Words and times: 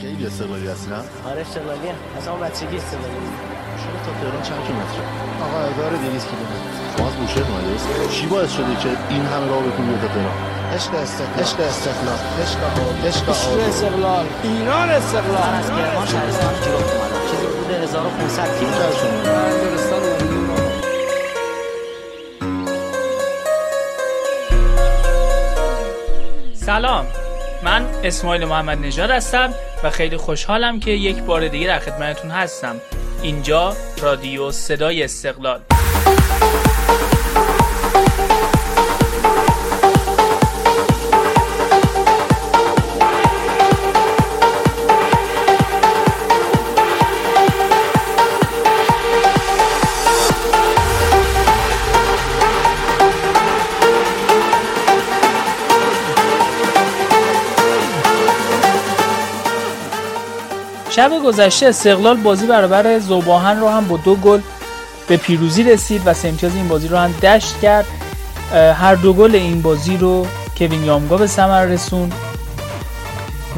خیلی 0.00 0.26
استقلالی 0.26 0.68
هستی 0.68 0.90
نه؟ 0.90 0.96
آره 1.30 1.40
استقلالی 1.40 1.88
اصلا 2.18 2.34
بچگی 2.34 2.76
استقلالی 2.76 3.28
شما 3.82 3.98
تا 4.04 4.10
تهران 4.20 4.42
چند 4.42 4.60
کیلومتره؟ 4.66 5.06
آقا 5.44 5.58
اداره 5.70 5.96
200 5.98 6.28
کیلومتر. 6.30 6.60
شما 6.96 7.06
از 7.08 7.14
بوشهر 7.14 7.46
اومده 7.50 8.08
چی 8.14 8.26
باعث 8.26 8.52
شده 8.52 8.74
که 8.82 8.90
این 9.10 9.22
همه 9.32 9.46
راه 9.50 9.62
بکنی 9.62 9.98
تا 10.02 10.08
تهران؟ 10.08 10.36
عشق 10.74 10.94
استقلال. 10.94 11.40
عشق 11.40 11.60
استقلال. 11.60 12.18
عشق 13.06 13.28
عشق 13.30 13.68
استقلال. 13.68 14.26
ایران 14.42 14.88
استقلال. 14.88 15.48
من 15.52 15.58
از 15.58 15.66
کرمان 15.66 16.06
شهرستان 16.06 16.54
کیلو 16.62 16.76
اومدم. 16.76 17.22
چیزی 17.30 17.46
بوده 17.46 17.74
1500 17.82 18.58
کیلو 18.58 18.72
سلام. 26.54 27.06
من 27.62 27.86
اسماعیل 28.04 28.44
محمد 28.44 28.78
نژاد 28.78 29.10
هستم. 29.10 29.50
و 29.84 29.90
خیلی 29.90 30.16
خوشحالم 30.16 30.80
که 30.80 30.90
یک 30.90 31.22
بار 31.22 31.48
دیگه 31.48 31.66
در 31.66 31.78
خدمتتون 31.78 32.30
هستم. 32.30 32.76
اینجا 33.22 33.76
رادیو 34.02 34.50
صدای 34.50 35.02
استقلال. 35.02 35.60
شب 60.98 61.12
گذشته 61.24 61.66
استقلال 61.66 62.16
بازی 62.16 62.46
برابر 62.46 62.98
زوباهن 62.98 63.60
رو 63.60 63.68
هم 63.68 63.88
با 63.88 63.96
دو 63.96 64.14
گل 64.16 64.40
به 65.08 65.16
پیروزی 65.16 65.62
رسید 65.62 66.02
و 66.04 66.14
سه 66.14 66.28
امتیاز 66.28 66.54
این 66.54 66.68
بازی 66.68 66.88
رو 66.88 66.96
هم 66.96 67.12
دشت 67.12 67.60
کرد. 67.60 67.86
هر 68.52 68.94
دو 68.94 69.12
گل 69.12 69.34
این 69.34 69.62
بازی 69.62 69.96
رو 69.96 70.26
کوین 70.56 70.84
یامگا 70.84 71.16
به 71.16 71.26
ثمر 71.26 71.64
رسون 71.64 72.12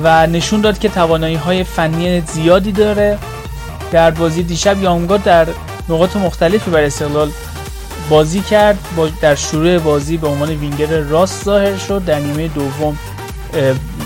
و 0.02 0.26
نشون 0.26 0.60
داد 0.60 0.78
که 0.78 0.88
توانایی 0.88 1.34
های 1.34 1.64
فنی 1.64 2.20
زیادی 2.20 2.72
داره. 2.72 3.18
در 3.92 4.10
بازی 4.10 4.42
دیشب 4.42 4.82
یامگا 4.82 5.16
در 5.16 5.46
نقاط 5.88 6.16
مختلفی 6.16 6.70
بر 6.70 6.82
استقلال 6.82 7.30
بازی 8.10 8.40
کرد. 8.40 8.78
در 9.20 9.34
شروع 9.34 9.78
بازی 9.78 10.16
به 10.16 10.28
عنوان 10.28 10.48
وینگر 10.50 11.00
راست 11.00 11.44
ظاهر 11.44 11.76
شد. 11.76 12.04
در 12.04 12.18
نیمه 12.18 12.48
دوم 12.48 12.98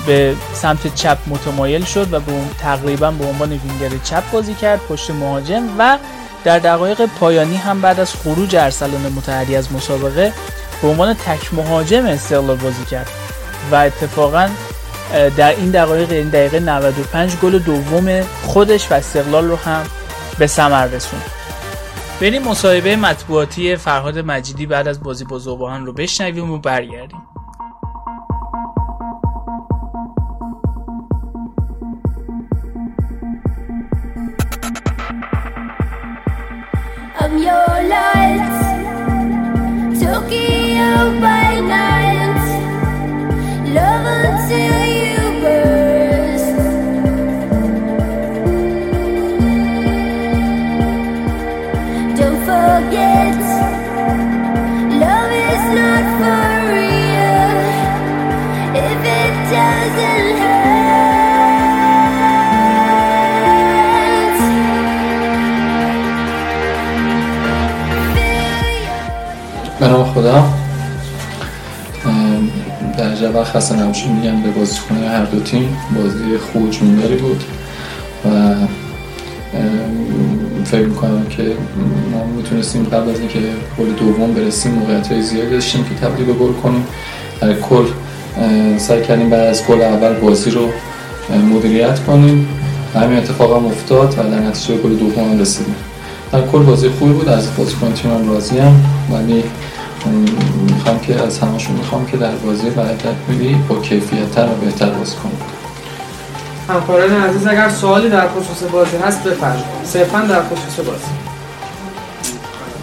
به 0.06 0.34
سمت 0.54 0.94
چپ 0.94 1.18
متمایل 1.26 1.84
شد 1.84 2.12
و 2.12 2.20
به 2.20 2.32
تقریبا 2.58 3.10
به 3.10 3.24
عنوان 3.24 3.52
وینگر 3.52 3.98
چپ 4.04 4.30
بازی 4.30 4.54
کرد 4.54 4.80
پشت 4.88 5.10
مهاجم 5.10 5.62
و 5.78 5.98
در 6.44 6.58
دقایق 6.58 7.06
پایانی 7.06 7.56
هم 7.56 7.80
بعد 7.80 8.00
از 8.00 8.14
خروج 8.14 8.56
ارسلان 8.56 9.12
متحری 9.16 9.56
از 9.56 9.72
مسابقه 9.72 10.32
به 10.82 10.88
عنوان 10.88 11.14
تک 11.14 11.54
مهاجم 11.54 12.06
استقلال 12.06 12.56
بازی 12.56 12.84
کرد. 12.84 13.10
و 13.70 13.74
اتفاقا 13.74 14.48
در 15.36 15.56
این 15.56 15.70
دقایق 15.70 16.10
این 16.10 16.28
دقیقه 16.28 16.60
95 16.60 17.36
گل 17.36 17.58
دوم 17.58 18.20
خودش 18.42 18.90
و 18.90 18.94
استقلال 18.94 19.48
رو 19.48 19.56
هم 19.56 19.82
به 20.38 20.46
ثمر 20.46 20.86
رسوند. 20.86 21.22
بریم 22.20 22.42
مصاحبه 22.42 22.96
مطبوعاتی 22.96 23.76
فرهاد 23.76 24.18
مجیدی 24.18 24.66
بعد 24.66 24.88
از 24.88 25.02
بازی 25.02 25.24
با 25.24 25.38
زوباهن 25.38 25.86
رو 25.86 25.92
بشنویم 25.92 26.50
و 26.50 26.58
برگردیم. 26.58 27.33
جواب 73.34 73.46
خسته 73.46 73.76
نباشید 73.76 74.10
میگم 74.10 74.42
به 74.42 74.50
بازیکنان 74.50 75.04
هر 75.04 75.24
دو 75.24 75.40
تیم 75.40 75.76
بازی 75.96 76.38
خوب 76.38 76.70
جونداری 76.70 77.16
بود 77.16 77.44
و 78.24 78.54
فکر 80.64 80.86
می‌کنم 80.86 81.26
که 81.30 81.42
ما 82.12 82.24
می‌تونستیم 82.36 82.84
قبل 82.84 83.10
از 83.10 83.20
اینکه 83.20 83.38
گل 83.78 83.92
دوم 83.92 84.34
برسیم 84.34 84.72
موقعیت 84.72 85.12
های 85.12 85.22
زیادی 85.22 85.50
داشتیم 85.50 85.84
که 85.84 85.94
تبدیل 85.94 86.26
به 86.26 86.32
گل 86.32 86.52
کنیم. 86.52 86.86
در 87.40 87.54
کل 87.54 87.84
سعی 88.78 89.02
کردیم 89.02 89.30
بعد 89.30 89.46
از 89.46 89.66
گل 89.66 89.82
اول 89.82 90.12
بازی 90.12 90.50
رو 90.50 90.68
مدیریت 91.54 92.04
کنیم. 92.04 92.48
همین 92.94 93.18
اتفاق 93.18 93.56
هم 93.56 93.66
افتاد 93.66 94.18
و 94.18 94.22
در 94.22 94.38
نتیجه 94.38 94.76
گل 94.78 94.96
دوم 94.96 95.40
رسیدیم. 95.40 95.74
در 96.32 96.46
کل 96.46 96.62
بازی 96.62 96.88
خوبی 96.88 97.12
بود 97.12 97.28
از 97.28 97.56
بازیکن 97.56 97.92
تیمم 97.92 98.28
راضی 98.28 98.58
هم 98.58 98.84
ولی 99.10 99.44
می‌خوام 100.06 101.00
که 101.00 101.22
از 101.22 101.38
همشون 101.38 101.76
می‌خوام 101.76 102.06
که 102.06 102.16
در 102.16 102.30
بازی 102.30 102.70
برکت 102.70 103.14
میدی 103.28 103.54
با 103.68 103.80
کیفیت 103.80 104.30
تر 104.30 104.46
و 104.46 104.54
بهتر 104.54 104.90
بازی 104.90 105.16
کنیم 105.16 105.38
همکاران 106.68 107.22
عزیز 107.22 107.46
اگر 107.46 107.68
سوالی 107.68 108.08
در 108.08 108.28
خصوص 108.28 108.70
بازی 108.72 108.96
هست 108.96 109.22
بفرمایید. 109.22 109.64
صرفا 109.84 110.20
در 110.20 110.42
خصوص 110.42 110.86
بازی. 110.86 111.12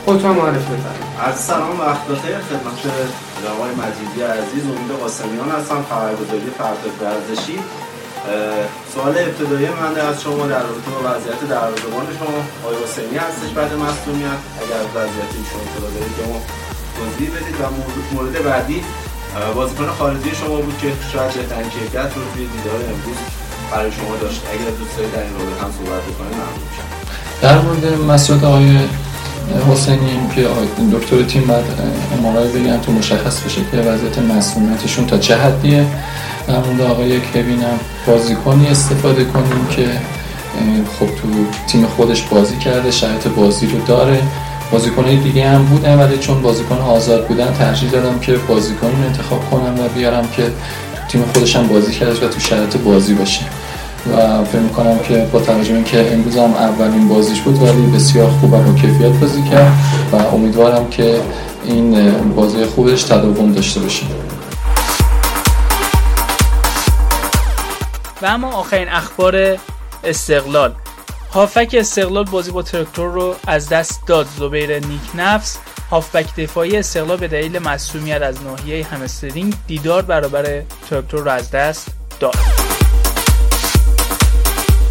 خودتون 0.05 0.31
معرفی 0.31 0.57
بفرمایید. 0.57 1.11
از 1.27 1.39
سلام 1.39 1.79
و 1.79 1.83
وقت 1.83 2.03
بخیر. 2.07 2.35
خدمت 2.49 2.77
جناب 3.41 3.61
مجیدی 3.81 4.21
عزیز 4.21 4.63
امید 4.63 4.91
قاسمیان 5.01 5.49
هستم 5.49 5.85
خبرگزاری 5.89 6.51
فردا 6.57 6.89
ورزشی. 7.01 7.59
سوال 8.93 9.15
ابتدایی 9.17 9.67
من 9.81 9.93
از 10.09 10.21
شما 10.21 10.47
در 10.47 10.63
رابطه 10.67 10.89
با 10.95 10.99
وضعیت 11.09 11.41
دروازه‌بان 11.49 12.05
شما 12.19 12.37
آقای 12.63 12.83
حسینی 12.83 13.17
هستش 13.17 13.49
بعد 13.55 13.71
مصونیت 13.73 14.39
اگر 14.61 14.81
وضعیت 14.95 15.31
ایشون 15.37 15.61
اطلاع 15.65 15.91
دارید 15.91 16.60
توضیح 17.01 17.29
بدید 17.35 17.55
و 17.61 17.63
مورد, 18.15 18.43
بعدی 18.43 18.83
بازیکن 19.55 19.87
خارجی 19.99 20.31
شما 20.35 20.55
بود 20.55 20.77
که 20.81 20.87
شاید 21.13 21.33
بهترین 21.33 21.69
کیفیت 21.69 22.11
رو 22.15 22.21
توی 22.33 22.45
دیدار 22.55 22.79
امروز 22.93 23.19
برای 23.71 23.91
شما 23.91 24.15
داشت. 24.21 24.41
اگر 24.53 24.71
دوست 24.79 24.97
دارید 24.97 25.13
در 25.13 25.23
این 25.23 25.33
رابطه 25.33 25.63
هم 25.63 25.71
صحبت 25.77 26.03
بکنید 26.09 26.33
ممنون 26.33 26.61
در 27.41 27.57
مورد 27.61 28.01
مسئله 28.11 28.45
آقای 28.47 28.77
حسینی 29.71 30.19
که 30.35 30.47
دکتر 30.93 31.23
تیم 31.23 31.47
بعد 31.47 31.63
امارای 32.19 32.47
بگن 32.47 32.81
تو 32.81 32.91
مشخص 32.91 33.39
بشه 33.39 33.61
که 33.71 33.77
وضعیت 33.77 34.17
مسئولیتشون 34.19 35.05
تا 35.05 35.17
چه 35.17 35.37
حدیه. 35.37 35.85
در 36.47 36.59
مورد 36.59 36.81
آقای 36.81 37.19
کوین 37.19 37.61
هم 37.61 37.79
بازیکنی 38.07 38.67
استفاده 38.67 39.25
کنیم 39.25 39.67
که 39.75 39.87
خب 40.99 41.05
تو 41.05 41.27
تیم 41.67 41.85
خودش 41.85 42.21
بازی 42.21 42.57
کرده 42.57 42.91
شرایط 42.91 43.27
بازی 43.27 43.67
رو 43.67 43.81
داره. 43.85 44.21
بازیکنهای 44.71 45.17
دیگه 45.17 45.49
هم 45.49 45.65
بودن 45.65 45.99
ولی 45.99 46.17
چون 46.17 46.41
بازیکن 46.41 46.77
آزاد 46.77 47.27
بودن 47.27 47.53
ترجیح 47.53 47.91
دادم 47.91 48.19
که 48.19 48.33
بازیکنی 48.33 49.05
انتخاب 49.05 49.49
کنم 49.49 49.79
و 49.79 49.89
بیارم 49.95 50.27
که 50.27 50.51
تیم 51.07 51.23
خودش 51.33 51.55
هم 51.55 51.67
بازی 51.67 51.91
کرده 51.91 52.25
و 52.25 52.29
تو 52.29 52.39
شرایط 52.39 52.77
بازی 52.77 53.13
باشه. 53.13 53.41
و 54.11 54.43
فکر 54.43 54.59
می‌کنم 54.59 54.99
که 54.99 55.27
با 55.31 55.39
توجه 55.39 55.73
اینکه 55.73 56.13
امروز 56.13 56.37
هم 56.37 56.53
اولین 56.53 57.07
بازیش 57.07 57.41
بود 57.41 57.63
ولی 57.63 57.81
بسیار 57.81 58.29
خوب 58.29 58.53
و 58.53 58.75
کیفیت 58.75 59.11
بازی 59.11 59.43
کرد 59.43 59.73
و 60.11 60.15
امیدوارم 60.15 60.89
که 60.89 61.21
این 61.63 62.11
بازی 62.35 62.65
خوبش 62.65 63.03
تداوم 63.03 63.51
داشته 63.51 63.79
باشه. 63.79 64.05
و 68.21 68.25
اما 68.25 68.51
آخرین 68.51 68.89
اخبار 68.89 69.57
استقلال. 70.03 70.73
هافک 71.33 71.75
استقلال 71.79 72.23
بازی 72.23 72.51
با 72.51 72.61
تراکتور 72.61 73.11
رو 73.11 73.35
از 73.47 73.69
دست 73.69 74.07
داد. 74.07 74.27
زبیر 74.39 74.79
نیک 74.79 75.01
نفس 75.15 75.57
هافبک 75.91 76.35
دفاعی 76.35 76.77
استقلال 76.77 77.17
به 77.17 77.27
دلیل 77.27 77.59
مصومیت 77.59 78.21
از 78.21 78.43
ناحیه 78.43 78.85
همسترینگ 78.85 79.53
دیدار 79.67 80.01
برابر 80.01 80.61
تراکتور 80.89 81.19
رو 81.19 81.31
از 81.31 81.51
دست 81.51 81.87
داد. 82.19 82.35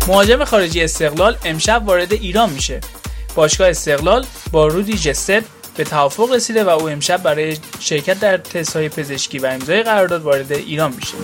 مهاجم 0.08 0.44
خارجی 0.44 0.82
استقلال 0.82 1.36
امشب 1.44 1.82
وارد 1.86 2.12
ایران 2.12 2.50
میشه. 2.50 2.80
باشگاه 3.34 3.68
استقلال 3.68 4.26
با 4.52 4.66
رودی 4.66 4.98
جست 4.98 5.30
به 5.76 5.84
توافق 5.84 6.32
رسیده 6.32 6.64
و 6.64 6.68
او 6.68 6.88
امشب 6.88 7.22
برای 7.22 7.56
شرکت 7.80 8.20
در 8.20 8.36
تست 8.36 8.76
های 8.76 8.88
پزشکی 8.88 9.38
و 9.38 9.46
امضای 9.46 9.82
قرارداد 9.82 10.22
وارد 10.22 10.52
ایران 10.52 10.92
میشه. 10.92 11.14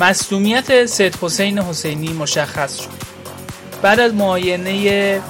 مصدومیت 0.00 0.86
سید 0.86 1.16
حسین 1.22 1.58
حسینی 1.58 2.12
مشخص 2.12 2.80
شد. 2.80 2.88
بعد 3.82 4.00
از 4.00 4.14
معاینه 4.14 5.20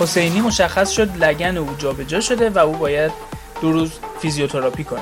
حسینی 0.00 0.40
مشخص 0.40 0.90
شد 0.90 1.24
لگن 1.24 1.56
او 1.56 1.68
جابجا 1.78 2.20
شده 2.20 2.50
و 2.50 2.58
او 2.58 2.72
باید 2.72 3.12
دو 3.60 3.72
روز 3.72 3.90
فیزیوتراپی 4.22 4.84
کنه. 4.84 5.00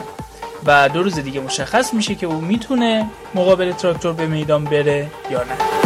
و 0.66 0.88
دو 0.88 1.02
روز 1.02 1.18
دیگه 1.18 1.40
مشخص 1.40 1.94
میشه 1.94 2.14
که 2.14 2.26
او 2.26 2.40
می‌تونه 2.40 3.10
مقابل 3.34 3.72
تراکتور 3.72 4.12
به 4.12 4.26
میدان 4.26 4.64
بره 4.64 5.10
یا 5.30 5.38
نه. 5.38 5.77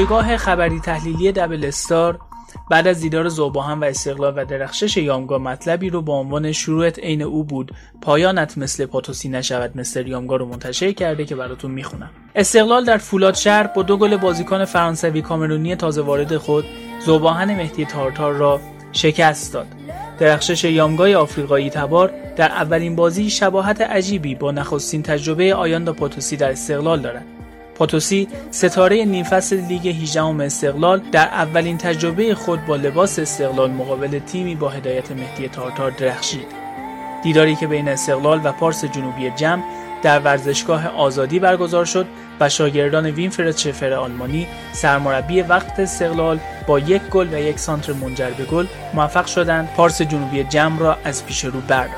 پایگاه 0.00 0.36
خبری 0.36 0.80
تحلیلی 0.80 1.32
دبل 1.32 1.64
استار 1.64 2.18
بعد 2.70 2.86
از 2.86 3.00
دیدار 3.00 3.28
زوباهن 3.28 3.78
و 3.78 3.84
استقلال 3.84 4.32
و 4.36 4.44
درخشش 4.44 4.96
یامگا 4.96 5.38
مطلبی 5.38 5.90
رو 5.90 6.02
با 6.02 6.18
عنوان 6.18 6.52
شروعت 6.52 6.98
عین 6.98 7.22
او 7.22 7.44
بود. 7.44 7.72
پایانت 8.02 8.58
مثل 8.58 8.86
پاتوسی 8.86 9.28
نشود 9.28 9.76
مثل 9.76 10.06
یامگا 10.06 10.36
رو 10.36 10.46
منتشر 10.46 10.92
کرده 10.92 11.24
که 11.24 11.36
براتون 11.36 11.70
می‌خونم. 11.70 12.10
استقلال 12.34 12.84
در 12.84 12.96
فولاد 12.96 13.34
شهر 13.34 13.66
با 13.66 13.82
دو 13.82 13.96
گل 13.96 14.16
بازیکن 14.16 14.64
فرانسوی 14.64 15.22
کامرونی 15.22 15.76
تازه 15.76 16.02
وارد 16.02 16.36
خود 16.36 16.64
زوباهن 17.06 17.54
مهدی 17.54 17.84
تارتار 17.84 18.32
را 18.32 18.60
شکست 18.92 19.52
داد. 19.52 19.66
درخشش 20.18 20.64
یامگای 20.64 21.14
آفریقایی 21.14 21.70
تبار 21.70 22.12
در 22.36 22.48
اولین 22.48 22.96
بازی 22.96 23.30
شباهت 23.30 23.80
عجیبی 23.80 24.34
با 24.34 24.50
نخستین 24.50 25.02
تجربه 25.02 25.54
آیاندا 25.54 25.92
پاتوسی 25.92 26.36
در 26.36 26.50
استقلال 26.50 27.00
دارد. 27.00 27.39
پاتوسی 27.80 28.28
ستاره 28.50 29.04
نیم 29.04 29.24
فصل 29.24 29.60
لیگ 29.60 29.88
18 29.88 30.22
استقلال 30.22 31.00
در 31.12 31.26
اولین 31.26 31.78
تجربه 31.78 32.34
خود 32.34 32.66
با 32.66 32.76
لباس 32.76 33.18
استقلال 33.18 33.70
مقابل 33.70 34.18
تیمی 34.18 34.54
با 34.54 34.68
هدایت 34.68 35.12
مهدی 35.12 35.48
تارتار 35.48 35.90
درخشید. 35.90 36.46
دیداری 37.22 37.56
که 37.56 37.66
بین 37.66 37.88
استقلال 37.88 38.40
و 38.44 38.52
پارس 38.52 38.84
جنوبی 38.84 39.30
جمع 39.30 39.62
در 40.02 40.18
ورزشگاه 40.18 40.86
آزادی 40.86 41.38
برگزار 41.38 41.84
شد 41.84 42.06
و 42.40 42.48
شاگردان 42.48 43.06
وینفرد 43.06 43.56
شفر 43.56 43.92
آلمانی 43.92 44.46
سرمربی 44.72 45.42
وقت 45.42 45.80
استقلال 45.80 46.38
با 46.66 46.78
یک 46.78 47.02
گل 47.02 47.34
و 47.34 47.38
یک 47.38 47.58
سانتر 47.58 47.92
منجر 47.92 48.30
به 48.30 48.44
گل 48.44 48.66
موفق 48.94 49.26
شدند 49.26 49.68
پارس 49.76 50.02
جنوبی 50.02 50.44
جمع 50.44 50.78
را 50.78 50.98
از 51.04 51.26
پیش 51.26 51.44
رو 51.44 51.60
بردارند. 51.60 51.94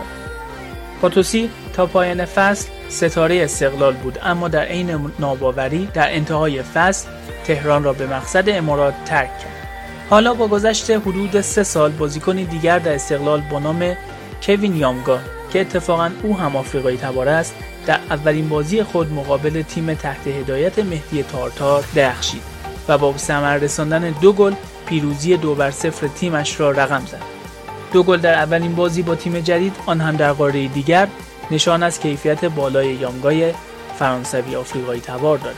پاتوسی 1.00 1.50
تا 1.72 1.86
پایان 1.86 2.24
فصل 2.24 2.68
ستاره 2.92 3.44
استقلال 3.44 3.94
بود 3.94 4.18
اما 4.22 4.48
در 4.48 4.64
عین 4.64 5.10
ناباوری 5.18 5.88
در 5.94 6.14
انتهای 6.14 6.62
فصل 6.62 7.08
تهران 7.44 7.84
را 7.84 7.92
به 7.92 8.06
مقصد 8.06 8.48
امارات 8.48 8.94
ترک 9.04 9.38
کرد. 9.38 9.68
حالا 10.10 10.34
با 10.34 10.48
گذشت 10.48 10.90
حدود 10.90 11.40
سه 11.40 11.62
سال 11.62 11.90
بازیکنی 11.90 12.44
دیگر 12.44 12.78
در 12.78 12.94
استقلال 12.94 13.40
با 13.40 13.58
نام 13.58 13.96
کوین 14.42 14.76
یامگا 14.76 15.18
که 15.52 15.60
اتفاقا 15.60 16.10
او 16.22 16.38
هم 16.38 16.56
آفریقایی 16.56 16.96
تبار 16.96 17.28
است 17.28 17.54
در 17.86 17.98
اولین 18.10 18.48
بازی 18.48 18.82
خود 18.82 19.12
مقابل 19.12 19.62
تیم 19.62 19.94
تحت 19.94 20.26
هدایت 20.26 20.78
مهدی 20.78 21.22
تارتار 21.22 21.84
درخشید 21.94 22.42
و 22.88 22.98
با 22.98 23.16
ثمر 23.16 23.56
رساندن 23.56 24.14
دو 24.20 24.32
گل 24.32 24.52
پیروزی 24.86 25.36
دو 25.36 25.54
بر 25.54 25.70
صفر 25.70 26.06
تیمش 26.06 26.60
را 26.60 26.70
رقم 26.70 27.02
زد. 27.06 27.22
دو 27.92 28.02
گل 28.02 28.16
در 28.16 28.34
اولین 28.34 28.74
بازی 28.74 29.02
با 29.02 29.14
تیم 29.14 29.40
جدید 29.40 29.76
آن 29.86 30.00
هم 30.00 30.16
در 30.16 30.32
قاره 30.32 30.68
دیگر 30.68 31.08
نشان 31.50 31.82
از 31.82 32.00
کیفیت 32.00 32.44
بالای 32.44 32.94
یامگای 32.94 33.52
فرانسوی 33.98 34.56
آفریقایی 34.56 35.00
تبار 35.00 35.38
دارد. 35.38 35.56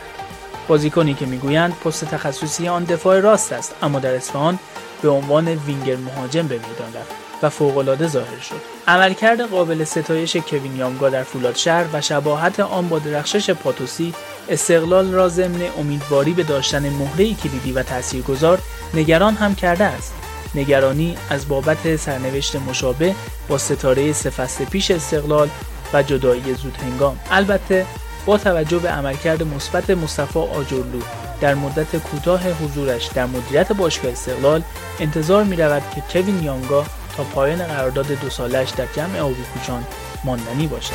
بازیکنی 0.69 1.15
که 1.15 1.27
می‌گویند 1.27 1.75
پست 1.85 2.05
تخصصی 2.05 2.69
آن 2.69 2.85
دفاع 2.85 3.21
راست 3.21 3.53
است 3.53 3.75
اما 3.83 3.99
در 3.99 4.15
اصفهان 4.15 4.59
به 5.03 5.09
عنوان 5.09 5.49
وینگر 5.49 5.97
مهاجم 5.97 6.47
به 6.47 6.55
میدان 6.55 6.95
رفت 6.95 7.13
و 7.43 7.51
فوقالعاده 7.51 8.09
ظاهر 8.09 8.41
شد. 8.41 8.61
عملکرد 8.89 9.41
قابل 9.41 9.85
ستایش 9.85 10.37
کوین 10.37 10.77
یامگا 10.77 11.11
در 11.11 11.23
فولاد 11.23 11.57
شهر 11.57 11.85
و 11.93 12.01
شباهت 12.01 12.61
آن 12.61 12.89
با 12.89 12.99
درخشش 12.99 13.51
پاتوسی 13.51 14.15
استقلال 14.49 15.13
را 15.13 15.29
ضمن 15.29 15.61
امیدواری 15.79 16.33
به 16.33 16.43
داشتن 16.43 16.89
مهره 16.89 17.35
کلیدی 17.35 17.73
و 17.73 17.83
تاثیرگذار 17.83 18.59
نگران 18.95 19.35
هم 19.35 19.55
کرده 19.55 19.85
است. 19.85 20.15
نگرانی 20.55 21.17
از 21.31 21.49
بابت 21.49 21.97
سرنوشت 21.97 22.57
مشابه 22.57 23.15
با 23.49 23.59
ستاره 23.59 24.13
سه 24.13 24.31
پیش 24.71 24.91
استقلال 24.91 25.49
و 25.95 26.03
جدایی 26.03 26.55
زود 26.55 26.77
هنگام 26.77 27.19
البته 27.31 27.87
با 28.27 28.39
توجه 28.39 28.79
به 28.79 28.89
عملکرد 28.89 29.43
مثبت 29.43 29.91
مصطفی 29.91 30.39
آجرلو 30.39 31.01
در 31.41 31.55
مدت 31.55 31.97
کوتاه 31.97 32.49
حضورش 32.49 33.07
در 33.07 33.27
مدیریت 33.27 33.73
باشگاه 33.73 34.13
استقلال 34.13 34.63
انتظار 35.01 35.45
می 35.45 35.57
رود 35.57 35.83
که 35.95 36.01
کوین 36.01 36.43
یانگا 36.43 36.85
تا 37.17 37.25
پایان 37.25 37.59
قرارداد 37.59 38.07
دو 38.07 38.31
سالش 38.31 38.71
در 38.71 38.87
جمع 38.97 39.21
آبی 39.21 39.45
کوچان 39.55 39.85
ماندنی 40.25 40.67
باشد. 40.67 40.93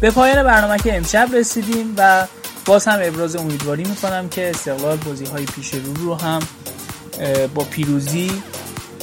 به 0.00 0.10
پایان 0.10 0.42
برنامه 0.42 0.78
که 0.78 0.96
امشب 0.96 1.28
رسیدیم 1.34 1.94
و 1.96 2.26
باز 2.66 2.88
هم 2.88 2.98
ابراز 3.02 3.36
امیدواری 3.36 3.84
می‌کنم 3.84 4.28
که 4.28 4.50
استقلال 4.50 4.96
بازی 4.96 5.24
های 5.24 5.44
پیش 5.44 5.74
رو 5.74 5.94
رو 5.94 6.14
هم 6.14 6.40
با 7.54 7.64
پیروزی 7.64 8.42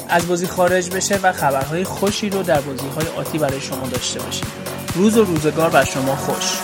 از 0.09 0.27
بازی 0.27 0.47
خارج 0.47 0.89
بشه 0.89 1.19
و 1.23 1.33
خبرهای 1.33 1.83
خوشی 1.83 2.29
رو 2.29 2.43
در 2.43 2.61
بازی 2.61 2.87
های 2.87 3.07
آتی 3.17 3.37
برای 3.37 3.61
شما 3.61 3.87
داشته 3.87 4.19
باشیم. 4.19 4.47
روز 4.95 5.17
و 5.17 5.23
روزگار 5.23 5.69
بر 5.69 5.83
شما 5.83 6.15
خوش. 6.15 6.57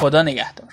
خدا 0.00 0.22
نگهدار. 0.22 0.68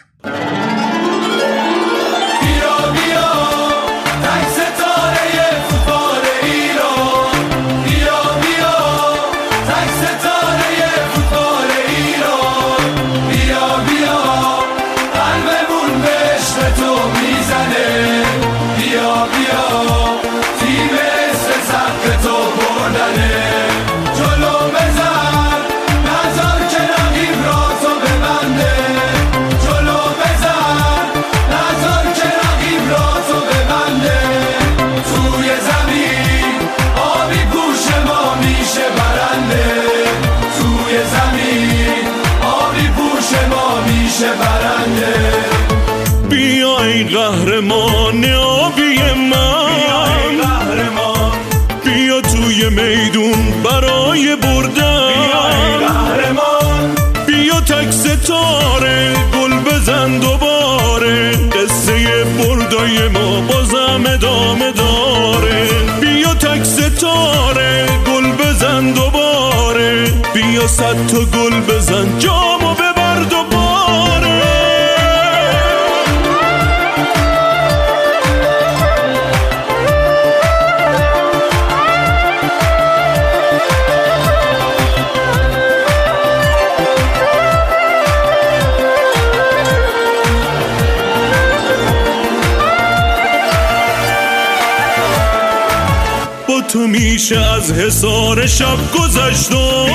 تو 96.75 96.87
میشه 96.87 97.39
از 97.39 97.71
حسار 97.71 98.47
شب 98.47 98.77
گذشت 98.93 99.51
و 99.51 99.87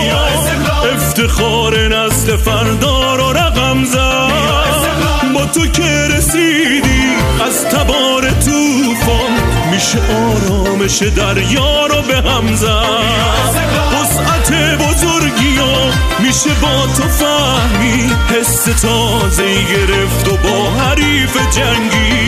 افتخار 0.95 1.89
نسل 1.89 2.37
فردا 2.37 3.17
رو 3.17 3.33
رقم 3.33 3.85
زد. 3.85 5.33
با 5.35 5.45
تو 5.45 5.67
که 5.67 6.09
رسیدی 6.17 7.03
از 7.47 7.65
تبار 7.65 8.23
توفان 8.31 9.33
میشه 9.71 9.99
آرامش 10.15 11.03
دریا 11.03 11.87
رو 11.87 12.03
به 12.03 12.31
هم 12.31 12.57
زد. 12.57 13.51
وسعت 13.93 14.53
بزرگی 14.79 15.57
ها 15.57 15.91
میشه 16.19 16.51
با 16.63 16.87
تو 16.97 17.09
فهمی 17.09 18.11
حس 18.29 18.65
تازه 18.83 19.45
گرفت 19.45 20.29
و 20.29 20.37
با 20.37 20.71
حریف 20.71 21.37
جنگی. 21.37 22.20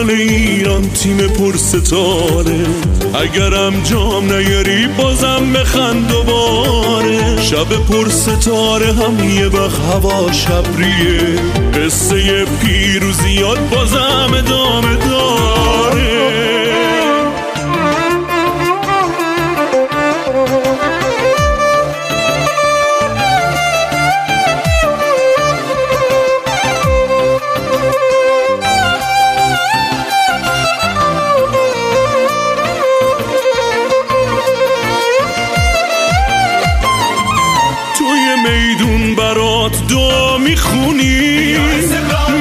استقلال 0.00 0.10
ایران 0.10 0.82
تیم 0.90 1.16
پر 1.16 1.56
ستاره 1.56 2.66
اگرم 3.14 3.82
جام 3.82 4.32
نیاری 4.32 4.86
بازم 4.86 5.52
بخند 5.52 6.08
دوباره. 6.08 7.42
شب 7.42 7.68
پر 7.68 8.08
ستاره 8.08 8.92
هم 8.92 9.30
یه 9.30 9.46
وقت 9.46 9.80
هوا 9.80 10.32
شبریه. 10.32 11.40
قصه 11.74 12.44
پیروزیات 12.44 13.58
بازم 13.58 14.34
ادامه 14.38 14.96
داره. 14.96 16.59
می‌خونی؟ 40.50 41.56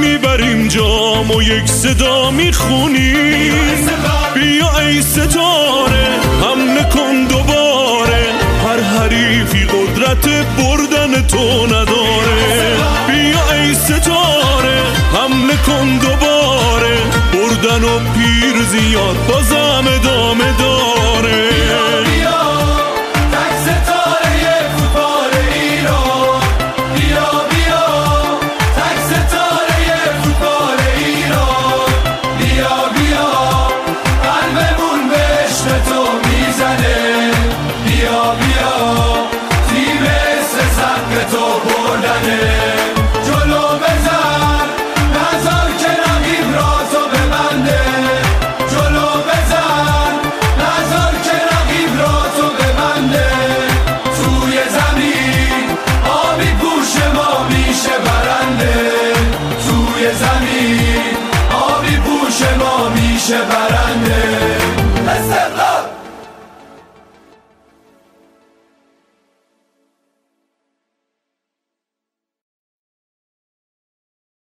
می‌بریم 0.01 0.67
جام 0.67 1.31
و 1.31 1.41
یک 1.41 1.65
صدا 1.65 2.31
می‌خونی؟ 2.31 3.13
بیا 4.33 4.79
ای 4.79 5.01
ستاره 5.01 6.07
هم 6.43 6.89
کن 6.89 7.23
دوباره 7.29 8.23
هر 8.65 8.81
حریفی 8.81 9.65
قدرت 9.65 10.27
بردن 10.57 11.27
تو 11.27 11.65
نداره. 11.65 12.39
بیا 13.07 13.51
ای 13.51 13.73
ستاره 13.73 14.79
حمله 15.13 15.57
کن 15.65 15.97
دوباره 15.97 16.97
بردن 17.33 17.83
و 17.83 17.99
پیر 17.99 18.63
زیاد 18.71 19.17
بازم 19.27 19.85
ادامه 19.95 20.53
داره 20.59 20.78